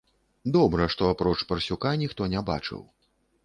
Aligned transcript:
Добра, 0.55 0.87
што, 0.93 1.11
апроч 1.13 1.35
парсюка, 1.53 1.95
ніхто 2.05 2.21
не 2.35 2.47
бачыў. 2.51 2.87